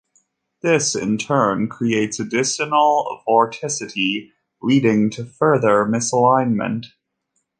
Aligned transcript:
This 0.63 0.95
in 0.95 1.19
turn 1.19 1.67
creates 1.67 2.19
additional 2.19 3.21
vorticity, 3.27 4.31
leading 4.59 5.11
to 5.11 5.23
further 5.23 5.85
misalignment. 5.85 6.85